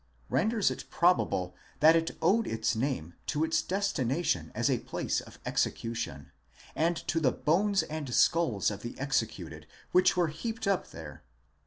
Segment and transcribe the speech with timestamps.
[0.29, 5.37] renders it probable that it owed its name to its destination as a place of
[5.45, 6.31] exe cution,
[6.75, 11.21] and to the bones and skulls of the executed which were heaped up there.